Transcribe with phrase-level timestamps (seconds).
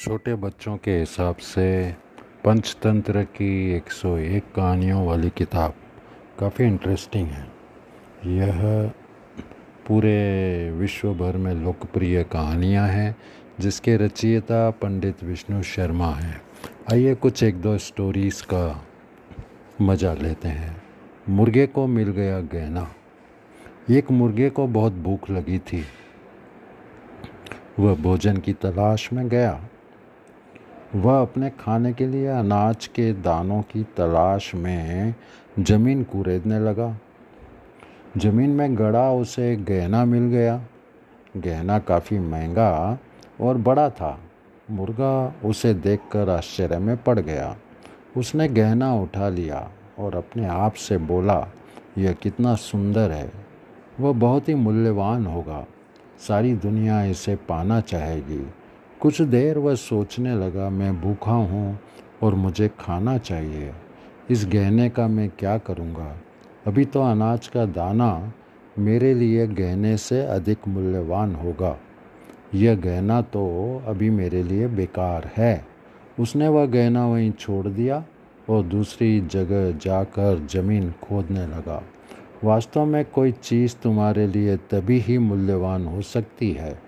[0.00, 1.94] छोटे बच्चों के हिसाब से
[2.44, 5.74] पंचतंत्र की 101 कहानियों वाली किताब
[6.40, 7.48] काफ़ी इंटरेस्टिंग है।
[8.26, 8.86] यह
[9.86, 13.16] पूरे विश्व भर में लोकप्रिय कहानियाँ हैं,
[13.60, 16.42] जिसके रचयिता पंडित विष्णु शर्मा हैं।
[16.92, 18.84] आइए कुछ एक दो स्टोरीज़ का
[19.80, 20.82] मज़ा लेते हैं।
[21.28, 22.94] मुर्गे को मिल गया गहना।
[23.90, 25.84] एक मुर्गे को बहुत भूख लगी थी।
[27.78, 29.64] वह भोजन की तलाश में गया।
[30.94, 35.14] वह अपने खाने के लिए अनाज के दानों की तलाश में
[35.60, 36.96] ज़मीन कुरेदने लगा।
[38.16, 40.60] ज़मीन में गड़ा, उसे गहना मिल गया।
[41.36, 42.98] गहना काफ़ी महँगा
[43.40, 44.20] और बड़ा था।
[44.70, 47.56] मुर्गा उसे देखकर आश्चर्य में पड़ गया।
[48.16, 51.48] उसने गहना उठा लिया और अपने आप से बोला,
[51.98, 53.32] यह कितना सुंदर है।
[54.00, 55.66] वह बहुत ही मूल्यवान होगा।
[56.18, 58.46] सारी दुनिया इसे पाना चाहेगी।
[59.00, 61.78] कुछ देर वह सोचने लगा, मैं भूखा हूँ
[62.22, 63.72] और मुझे खाना चाहिए।
[64.30, 66.16] इस गहने का मैं क्या करूँगा?
[66.66, 68.32] अभी तो अनाज का दाना
[68.78, 71.76] मेरे लिए गहने से अधिक मूल्यवान होगा।
[72.54, 73.46] यह गहना तो
[73.86, 75.66] अभी मेरे लिए बेकार है।
[76.20, 78.04] उसने वह गहना वहीं छोड़ दिया
[78.50, 81.82] और दूसरी जगह जाकर ज़मीन खोदने लगा।
[82.44, 86.78] वास्तव में कोई चीज़ तुम्हारे लिए तभी ही मूल्यवान हो सकती है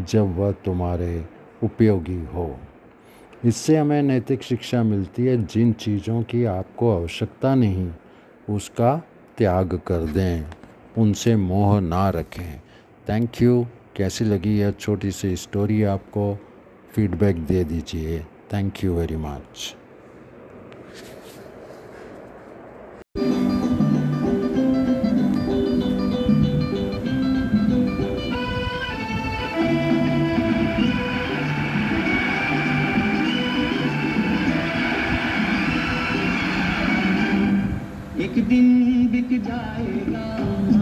[0.00, 1.24] जब वह तुम्हारे
[1.64, 2.60] उपयोगी हो।
[3.44, 7.92] इससे हमें नैतिक शिक्षा मिलती है, जिन चीज़ों की आपको आवश्यकता नहीं,
[8.50, 9.02] उसका
[9.38, 10.44] त्याग कर दें।
[10.98, 12.60] उनसे मोह ना रखें।
[13.08, 13.66] थैंक यू
[13.96, 16.38] कैसी लगी यह छोटी सी स्टोरी आपको?
[16.92, 19.76] फीडबैक दे दीजिए। थैंक यू वेरी मच
[38.20, 38.66] एक दिन
[39.12, 40.79] बिक जाएगा।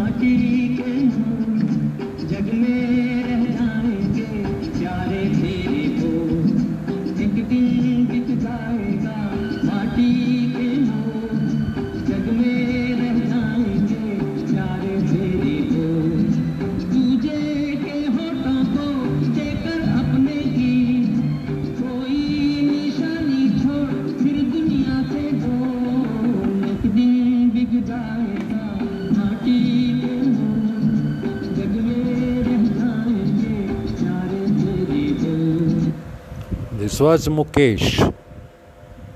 [37.01, 38.15] Was Mukesh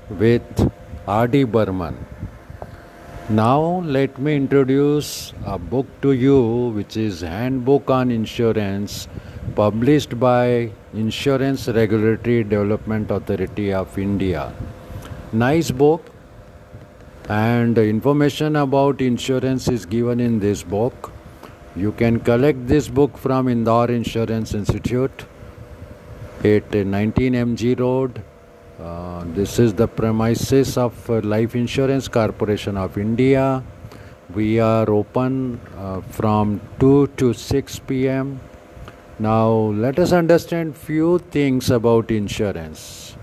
[0.09, 0.71] with
[1.07, 1.43] R.D.
[1.45, 2.05] Burman.
[3.29, 9.07] Now let me introduce a book to you which is Handbook on Insurance
[9.55, 14.53] published by Insurance Regulatory Development Authority of India.
[15.31, 16.09] Nice book
[17.27, 21.11] and information about insurance is given in this book.
[21.75, 25.25] You can collect this book from Indore Insurance Institute
[26.43, 28.21] at 19 MG Road.
[28.81, 33.63] Uh, this is the premises of uh, Life Insurance Corporation of India.
[34.35, 38.41] We are open uh, from 2 to 6 p.m.
[39.19, 43.15] Now let us understand few things about insurance.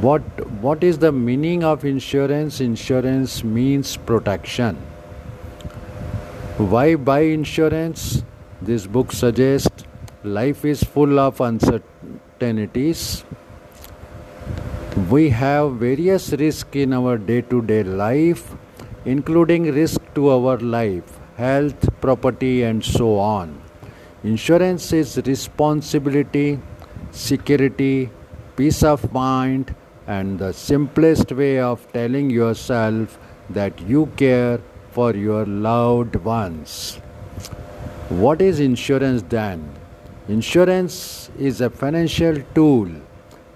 [0.00, 0.22] What
[0.60, 2.60] what is the meaning of insurance?
[2.60, 4.76] Insurance means protection.
[6.58, 8.24] Why buy insurance?
[8.60, 9.84] This book suggests
[10.24, 11.40] life is full of
[12.42, 13.24] uncertainties.
[15.10, 18.54] We have various risks in our day to day life,
[19.04, 23.60] including risk to our life, health, property, and so on.
[24.24, 26.58] Insurance is responsibility,
[27.10, 28.10] security,
[28.56, 29.74] peace of mind,
[30.06, 33.18] and the simplest way of telling yourself
[33.50, 34.60] that you care
[34.90, 36.96] for your loved ones.
[38.08, 39.81] What is insurance then?
[40.28, 42.88] Insurance is a financial tool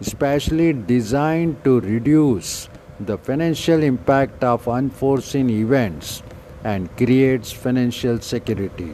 [0.01, 2.69] specially designed to reduce
[2.99, 6.25] the financial impact of unforeseen events
[6.65, 8.93] and creates financial security.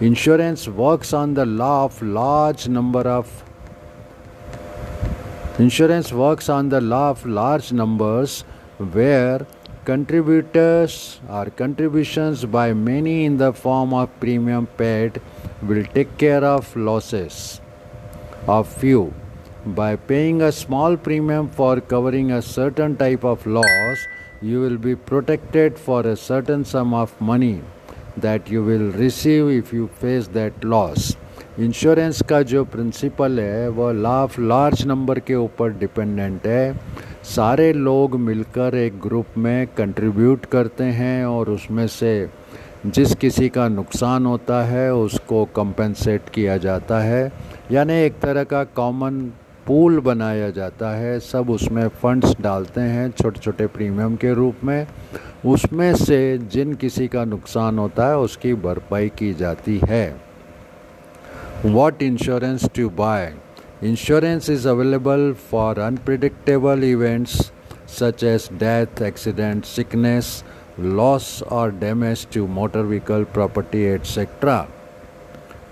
[0.00, 3.26] Insurance works on the law of large number of
[5.58, 8.42] Insurance works on the law of large numbers
[8.78, 9.44] where
[9.89, 15.21] contributors or contributions by many in the form of premium paid
[15.61, 17.61] will take care of losses
[18.47, 19.13] of few.
[19.65, 24.07] By paying a small premium for covering a certain type of loss,
[24.41, 27.61] you will be protected for a certain sum of money
[28.17, 31.15] that you will receive if you face that loss.
[31.59, 36.75] Insurance का जो principal है वह laugh large number के ऊपर dependent है
[37.24, 42.30] सारे लोग मिलकर एक ग्रुप में कंट्रीब्यूट करते हैं और उसमें से
[42.86, 47.32] जिस किसी का नुकसान होता है, उसको कंपेंसेट किया जाता है।
[47.72, 49.20] यानी एक तरह का कॉमन
[49.66, 54.86] पूल बनाया जाता है। सब उसमें फंड्स डालते हैं छोटे छोटे प्रीमियम के रूप में।
[55.46, 60.20] उसमें से जिन किसी का नुकसान होता है, उसकी भरपाई की जाती है।
[61.66, 63.34] What insurance to buy
[63.82, 67.50] Insurance is available for unpredictable events
[67.86, 70.44] such as death, accident, sickness,
[70.76, 74.68] loss or damage to motor vehicle property, etc.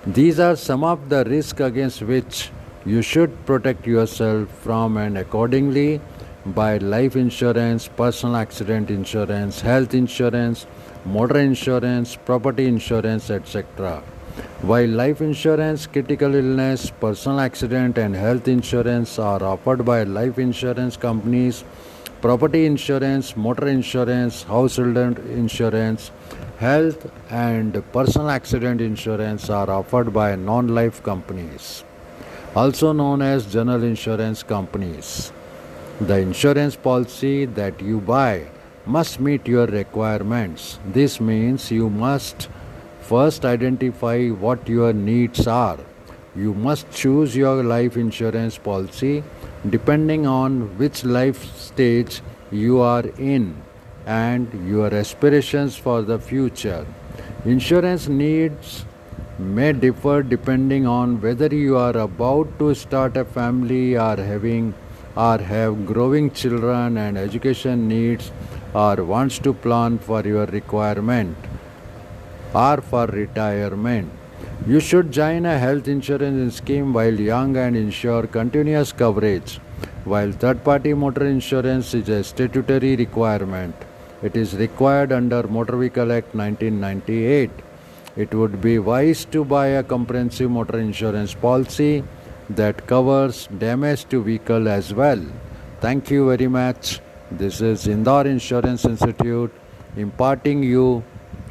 [0.06, 2.50] These are some of the risks against which
[2.86, 6.00] you should protect yourself from and accordingly
[6.46, 10.66] buy life insurance, personal accident insurance, health insurance,
[11.04, 14.02] motor insurance, property insurance, etc.
[14.62, 20.96] While life insurance, critical illness, personal accident and health insurance are offered by life insurance
[20.96, 21.64] companies
[22.20, 26.10] property insurance, motor insurance, household insurance,
[26.58, 31.84] health and personal accident insurance are offered by non life companies,
[32.56, 35.32] also known as general insurance companies.
[36.00, 38.46] The insurance policy that you buy
[38.86, 40.78] must meet your requirements.
[40.84, 42.48] This means you must
[43.08, 45.78] first identify what your needs are.
[46.36, 49.24] You must choose your life insurance policy
[49.70, 52.20] depending on which life stage
[52.50, 53.56] you are in
[54.06, 56.86] and your aspirations for the future.
[57.44, 58.84] Insurance needs
[59.38, 64.74] may differ depending on whether you are about to start a family or having
[65.16, 68.32] or have growing children and education needs
[68.74, 71.47] or wants to plan for your requirement
[72.54, 74.10] or for retirement.
[74.66, 79.60] You should join a health insurance scheme while young and ensure continuous coverage.
[80.04, 83.74] While third party motor insurance is a statutory requirement,
[84.22, 87.50] it is required under Motor Vehicle Act 1998.
[88.16, 92.02] It would be wise to buy a comprehensive motor insurance policy
[92.50, 95.24] that covers damage to vehicle as well.
[95.80, 97.00] Thank you very much.
[97.30, 99.52] This is Indore Insurance Institute
[99.96, 101.04] imparting you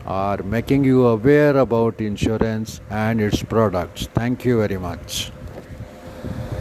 [0.08, 4.08] are making you aware about insurance and its products.
[4.14, 5.32] Thank you very much.